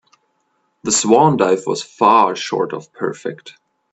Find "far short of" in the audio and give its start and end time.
1.83-2.91